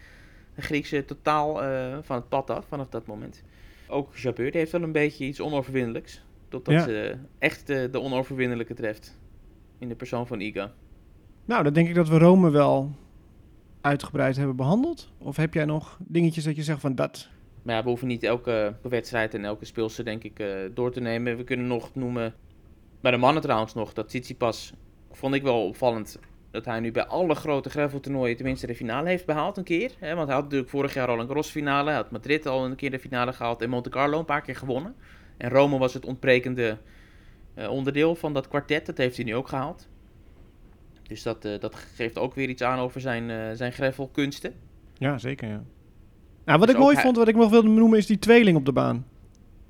[0.54, 3.42] De Griekse totaal eh, van het pad af vanaf dat moment.
[3.88, 6.22] Ook Jabeur, die heeft wel een beetje iets onoverwinnelijks.
[6.48, 6.82] Totdat Ja.
[6.82, 9.18] ze echt de, de onoverwinnelijke treft.
[9.78, 10.72] In de persoon van Iga.
[11.44, 12.94] Nou, dan denk ik dat we Rome wel
[13.80, 15.12] uitgebreid hebben behandeld.
[15.18, 17.28] Of heb jij nog dingetjes dat je zegt van dat...
[17.62, 21.00] Maar ja, we hoeven niet elke wedstrijd en elke speelster denk ik eh, door te
[21.00, 21.36] nemen.
[21.36, 22.34] We kunnen nog noemen,
[23.00, 24.74] bij de mannen trouwens nog, dat Tsitsipas
[25.12, 26.18] vond ik wel opvallend.
[26.50, 29.90] Dat hij nu bij alle grote graveltoernooien tenminste de finale heeft behaald een keer.
[29.98, 30.14] Hè?
[30.14, 31.86] Want hij had natuurlijk vorig jaar al een crossfinale.
[31.88, 34.56] Hij had Madrid al een keer de finale gehaald en Monte Carlo een paar keer
[34.56, 34.94] gewonnen.
[35.36, 36.78] En Rome was het ontbrekende
[37.54, 38.86] eh, onderdeel van dat kwartet.
[38.86, 39.88] Dat heeft hij nu ook gehaald.
[41.02, 44.54] Dus dat, eh, dat geeft ook weer iets aan over zijn, eh zijn gravelkunsten.
[44.94, 45.62] Ja, zeker, ja.
[46.44, 48.56] Nou, wat Dus ik mooi hij- vond, wat ik nog wilde noemen, is die tweeling
[48.56, 49.06] op de baan.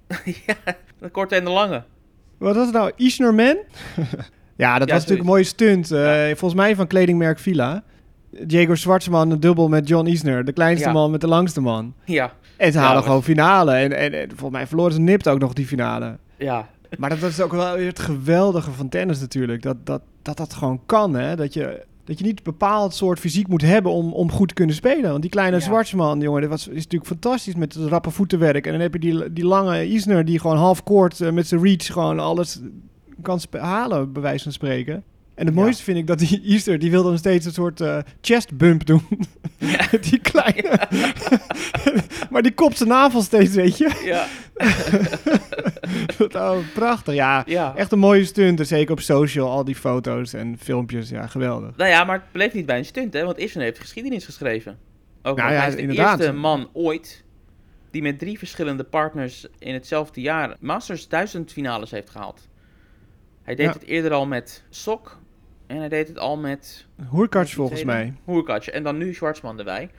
[0.46, 0.56] ja,
[0.98, 1.84] de korte en de lange.
[2.38, 2.92] Wat was het nou?
[2.96, 3.56] Isner Man?
[4.60, 5.90] ja, dat was natuurlijk een mooie stunt.
[5.90, 7.82] eh, Volgens mij van kledingmerk Villa.
[8.46, 10.44] Diego Schwartzman een dubbel met John Isner.
[10.44, 10.92] De kleinste Ja.
[10.92, 11.94] man met de langste man.
[12.04, 13.72] Ja, En ze halen gewoon finale.
[13.72, 16.16] En, en, en volgens mij verloren ze nipt ook nog die finale.
[16.36, 16.68] ja,
[16.98, 19.62] Maar dat, dat is ook wel weer het geweldige van tennis natuurlijk.
[19.62, 21.36] Dat dat, dat, dat gewoon kan, hè.
[21.36, 24.54] Dat je, dat je niet een bepaald soort fysiek moet hebben om, om goed te
[24.54, 25.10] kunnen spelen.
[25.10, 26.14] Want die kleine Ja.
[26.18, 28.66] Jongen, dat was, is natuurlijk fantastisch met het rappe voetenwerk.
[28.66, 31.62] En dan heb je die, die lange Isner die gewoon half court eh, met zijn
[31.62, 32.60] reach gewoon alles
[33.22, 34.94] kan halen, bij wijze van spreken.
[35.34, 35.60] En het Ja.
[35.60, 38.86] mooiste vind ik dat die Easter, die wilde dan steeds een soort eh, chest bump
[38.86, 39.02] doen.
[40.10, 40.80] die kleine.
[42.30, 44.00] maar die kopt zijn navel steeds, weet je.
[44.04, 44.26] ja.
[46.52, 47.14] oh, prachtig.
[47.14, 47.74] Ja, Ja.
[47.76, 48.60] echt een mooie stunt.
[48.60, 51.08] En zeker op social, al die foto's en filmpjes.
[51.08, 51.76] Ja, geweldig.
[51.76, 53.24] Nou ja, maar het bleef niet bij een stunt, hè?
[53.24, 54.78] Want Isner heeft geschiedenis geschreven.
[55.22, 56.18] Ook Nou ja, hij is de inderdaad.
[56.18, 57.24] eerste man ooit
[57.90, 62.48] die met drie verschillende partners in hetzelfde jaar Masters 1000 finales heeft gehaald.
[63.50, 63.72] Hij deed Ja.
[63.80, 65.18] het eerder al met Sok
[65.66, 68.14] en hij deed het al met Hoerkatsch volgens mij.
[68.24, 69.90] Hoerkatsch en dan nu Schwarzman erbij.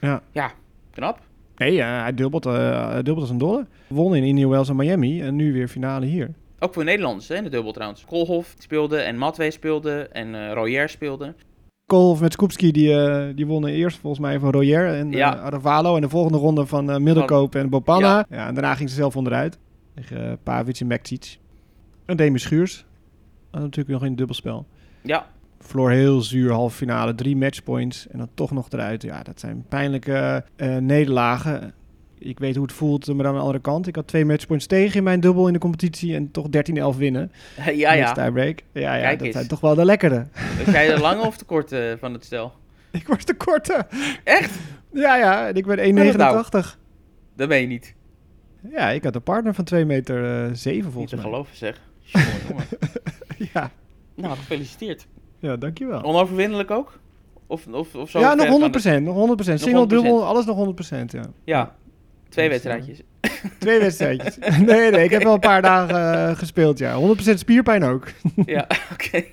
[0.00, 0.22] Ja.
[0.30, 0.50] Ja,
[0.90, 1.20] knap.
[1.56, 3.66] Nee, ja, hij dubbelt, eh, hij dubbelt als een dolle.
[3.86, 5.22] Won in Indian Wells en Miami.
[5.22, 6.30] En nu weer finale hier.
[6.58, 8.04] Ook voor Nederlanders hè, in de dubbel trouwens.
[8.04, 11.34] Koolhof speelde en Matwee speelde en eh Royer speelde.
[11.86, 15.36] Koolhof met Skupski, die, eh, die wonnen eerst volgens mij van Royer en Ja.
[15.36, 15.94] Aravalo.
[15.94, 18.26] En de volgende ronde van eh Middelkoop en Bopana.
[18.30, 18.46] Ja.
[18.46, 19.58] en daarna ging ze zelf onderuit.
[19.94, 21.38] Tegen uh, Pavic en Mektic.
[22.06, 22.86] En Demi Schuurs.
[23.60, 24.66] Natuurlijk nog in het dubbelspel.
[25.02, 25.26] Ja,
[25.60, 29.02] Verloor heel zuur, halve finale, drie matchpoints en dan toch nog eruit.
[29.02, 31.74] Ja, dat zijn pijnlijke eh, nederlagen.
[32.18, 33.86] Ik weet hoe het voelt, maar aan de andere kant.
[33.86, 36.46] Ik had twee matchpoints tegen in mijn dubbel in de competitie en toch
[36.94, 37.32] 13-11 winnen.
[37.74, 38.12] ja, ja.
[38.12, 38.62] tiebreak.
[38.72, 39.36] Ja, ja Kijk dat eens.
[39.36, 40.26] zijn toch wel de lekkere.
[40.66, 42.52] Jij de lange of de korte van het stel?
[42.90, 43.86] Ik was de korte.
[44.24, 44.58] Echt?
[44.92, 45.78] Ja, ja, en ik ben
[46.12, 46.16] 1,89.
[46.16, 46.44] nou?
[47.36, 47.94] Dat ben je niet.
[48.70, 51.24] Ja, ik had een partner van 2 meter eh 7 Niet volgens te mij.
[51.24, 51.80] geloven zeg.
[52.00, 52.64] Jongen, jongen.
[53.54, 53.70] Ja,
[54.14, 55.06] Nou, gefeliciteerd.
[55.38, 56.02] ja, dankjewel.
[56.02, 56.98] Onoverwinnelijk ook?
[57.46, 59.02] Of, of, of zo ja, nog gaan 100%.
[59.02, 59.54] Nog 100%.
[59.54, 59.88] Single, 100%.
[59.88, 61.04] dubbel, alles nog 100%.
[61.06, 61.20] Ja.
[61.44, 61.74] Ja,
[62.28, 63.02] twee Dus, eh, wedstrijdjes.
[63.58, 64.38] Twee wedstrijdjes.
[64.58, 67.00] nee, nee, ik heb wel een paar dagen eh, gespeeld, ja.
[67.16, 68.06] 100% spierpijn ook.
[68.46, 69.24] ja, oké.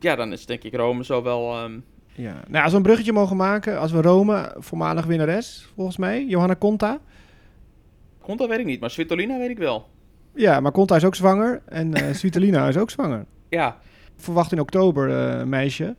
[0.00, 1.56] ja, dan is denk ik Rome zo wel...
[1.56, 1.78] ehm,
[2.14, 2.34] Ja.
[2.48, 6.56] Nou, als we een bruggetje mogen maken, als we Rome, voormalig winnares, volgens mij, Johanna
[6.56, 6.98] Conta.
[8.20, 9.88] Conta weet ik niet, maar Svitolina weet ik wel.
[10.34, 13.24] Ja, maar Conta is ook zwanger en eh Svitolina is ook zwanger.
[13.48, 13.76] Ja,
[14.16, 15.96] Verwacht in oktober eh, een meisje.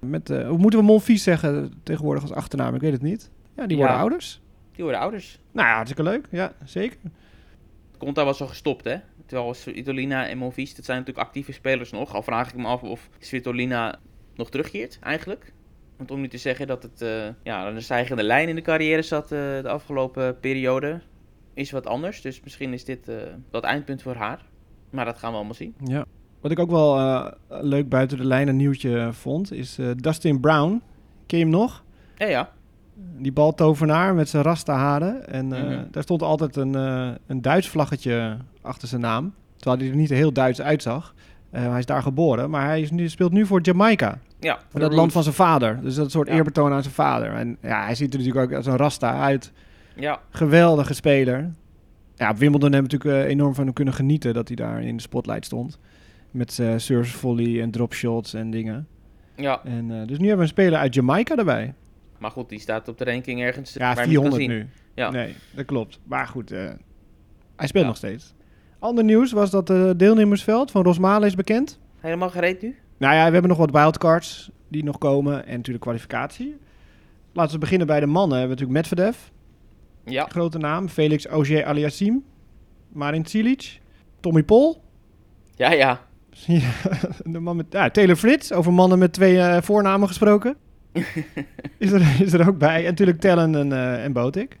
[0.00, 2.74] Met, eh, hoe moeten we Monfils zeggen tegenwoordig als achternaam?
[2.74, 3.30] Ik weet het niet.
[3.56, 4.00] Ja, die worden Ja.
[4.00, 4.40] ouders.
[4.74, 5.40] die worden ouders.
[5.52, 6.26] Nou ja, hartstikke leuk.
[6.30, 6.98] Ja, zeker.
[7.98, 8.96] Conta was al gestopt, hè?
[9.26, 12.14] Terwijl Svitolina en Monfils, dat zijn natuurlijk actieve spelers nog.
[12.14, 13.98] Al vraag ik me af of Svitolina
[14.34, 15.52] nog terugkeert, eigenlijk.
[15.96, 17.04] Want om nu te zeggen dat het
[17.42, 21.00] ja, een stijgende lijn in de carrière zat de afgelopen periode,
[21.54, 22.20] is wat anders.
[22.22, 23.16] Dus misschien is dit eh
[23.50, 24.40] dat eindpunt voor haar.
[24.90, 25.74] Maar dat gaan we allemaal zien.
[25.84, 26.04] Ja.
[26.40, 30.82] Wat ik ook wel eh, leuk buiten de lijnen nieuwtje vond, is eh, Dustin Brown.
[31.26, 31.82] Ken je hem nog?
[32.16, 32.50] Ja, ja.
[33.18, 35.28] Die baltovenaar met zijn rasta haren.
[35.28, 35.84] En eh, Mhm.
[35.90, 39.34] daar stond altijd een, eh, een Duits vlaggetje achter zijn naam.
[39.56, 41.14] Terwijl hij er niet heel Duits uitzag.
[41.50, 44.18] Eh, hij is daar geboren, maar hij is nu, speelt nu voor Jamaica.
[44.40, 45.80] Ja, Voor dat land van zijn vader.
[45.82, 46.34] Dus dat een soort Ja.
[46.34, 47.32] eerbetoon aan zijn vader.
[47.32, 49.52] En ja, hij ziet er natuurlijk ook als een rasta uit.
[49.96, 51.50] Ja, Geweldige speler.
[52.16, 54.82] Ja, op Wimbledon hebben we natuurlijk eh, enorm van hem kunnen genieten dat hij daar
[54.82, 55.78] in de spotlight stond.
[56.30, 58.86] Met zijn service volley en dropshots en dingen.
[59.36, 59.60] ja.
[59.64, 61.74] En, eh, dus nu hebben we een speler uit Jamaica erbij.
[62.18, 64.50] Maar goed, die staat op de ranking ergens Ja, waar je hem kan 400 zien.
[64.50, 64.66] nu.
[64.94, 65.10] Ja.
[65.10, 65.98] Nee, dat klopt.
[66.04, 66.58] Maar goed, eh,
[67.56, 67.88] hij speelt Ja.
[67.88, 68.34] nog steeds.
[68.78, 71.80] Ander nieuws was dat het deelnemersveld van Rosmalen is bekend.
[72.00, 72.76] Helemaal gereed nu?
[72.98, 76.56] Nou ja, we hebben nog wat wildcards die nog komen en natuurlijk kwalificatie.
[77.32, 78.32] Laten we beginnen bij de mannen.
[78.38, 79.16] We hebben natuurlijk Medvedev,
[80.04, 80.26] Ja.
[80.28, 80.88] grote naam.
[80.88, 82.20] Felix Auger Aliassime,
[82.92, 83.80] Marin Cilic,
[84.20, 84.82] Tommy Pol.
[85.56, 86.00] Ja, ja.
[86.46, 86.70] Ja,
[87.24, 90.56] de man met, ja, Taylor Fritz, over mannen met twee eh, voornamen gesproken.
[91.78, 92.78] is, er, is er ook bij.
[92.78, 94.58] En natuurlijk Tellen en, eh en Botik.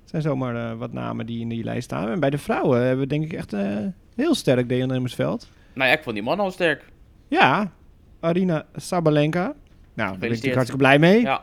[0.00, 2.08] Het zijn zomaar eh, wat namen die in die lijst staan.
[2.08, 5.48] En bij de vrouwen hebben we denk ik echt een heel sterk deelnemersveld.
[5.74, 6.84] Nou ja, ik vond die man al sterk.
[7.28, 7.72] Ja,
[8.20, 9.42] Arina Sabalenka.
[9.42, 9.54] Nou,
[9.94, 11.20] daar ben ik natuurlijk hartstikke blij mee.
[11.20, 11.42] Ja,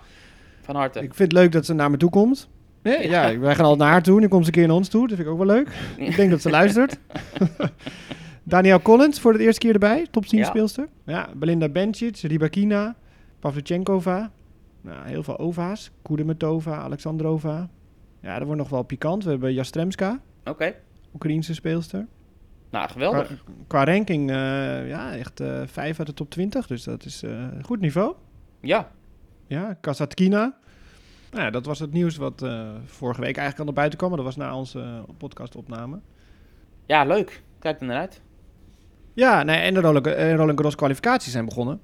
[0.61, 0.99] van harte.
[0.99, 2.49] Ik vind het leuk dat ze naar me toe komt.
[2.91, 3.27] Ja, Ja.
[3.27, 4.19] ja, wij gaan altijd naar haar toe.
[4.19, 5.07] Nu komt ze een keer naar ons toe.
[5.07, 5.69] Dat vind ik ook wel leuk.
[5.97, 6.97] Ik denk dat ze luistert.
[8.43, 10.07] Danielle Collins voor de eerste keer erbij.
[10.11, 10.45] Top 10 Ja.
[10.45, 10.87] speelster.
[11.05, 12.95] Ja, Belinda Bencic, Rybakina,
[13.39, 14.31] Pavlyuchenkova.
[14.81, 15.91] Nou, heel veel Ova's.
[16.01, 17.69] Kudermetova, Alexandrova.
[18.21, 19.23] Ja, dat wordt nog wel pikant.
[19.23, 20.73] We hebben Jastremska, Oké.
[21.13, 22.05] Oekraïense speelster.
[22.71, 23.43] Nou, geweldig.
[23.67, 26.67] qua ranking, eh, ja, echt eh 5 uit de top 20.
[26.67, 28.13] Dus dat is een goed niveau.
[28.61, 28.91] Ja.
[29.47, 30.57] Ja, Kasatkina.
[31.35, 34.09] Nou ja, dat was het nieuws wat eh, vorige week eigenlijk al naar buiten kwam.
[34.09, 35.99] maar Dat was na onze eh, podcastopname.
[36.85, 37.43] Ja, leuk.
[37.59, 38.21] Kijk er naar uit.
[39.13, 41.79] Ja, nee, en de Roland, eh, Roland Garros kwalificaties zijn begonnen.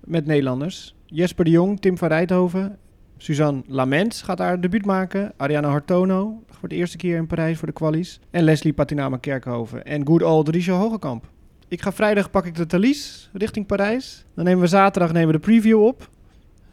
[0.00, 0.94] Met Nederlanders.
[1.06, 2.78] Jesper de Jong, Tim van Rijthoven.
[3.16, 5.32] Suzanne Lamens gaat haar debuut maken.
[5.36, 8.20] Ariana Hartono voor de eerste keer in Parijs voor de kwalies.
[8.30, 9.84] En Leslie Patinama Kerkhoven.
[9.84, 11.30] En good old Richel Hogekamp.
[11.68, 14.24] Ik ga vrijdag pak ik de Thalys richting Parijs.
[14.34, 16.08] Dan nemen we zaterdag nemen we de preview op.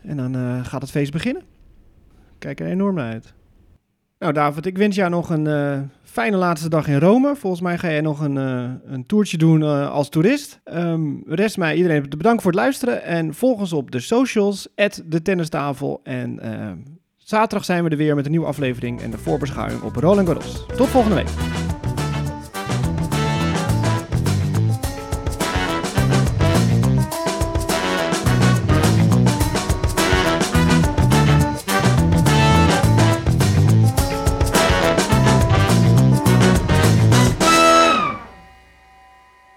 [0.01, 1.43] En dan gaat het feest beginnen.
[2.39, 3.33] Kijk er enorm uit.
[4.19, 7.35] Nou David, ik wens jou nog een eh, fijne laatste dag in Rome.
[7.35, 10.59] Volgens mij ga jij nog een, eh, een toertje doen eh, als toerist.
[10.63, 13.03] Ehm rest mij iedereen te bedanken voor het luisteren.
[13.03, 14.67] En volg ons op de socials,
[15.05, 15.99] de tennistafel.
[16.03, 16.71] En eh,
[17.17, 20.65] zaterdag zijn we er weer met een nieuwe aflevering en de voorbeschouwing op Roland Garros.
[20.75, 21.78] Tot volgende week.